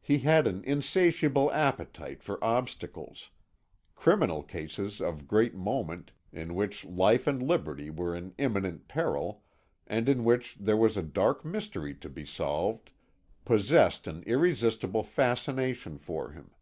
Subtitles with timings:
[0.00, 3.28] He had an insatiable appetite for obstacles;
[3.94, 9.42] criminal cases of great moment, in which life and liberty were in imminent peril,
[9.86, 12.88] and in which there was a dark mystery to be solved,
[13.44, 16.52] possessed an irresistible fascination for him.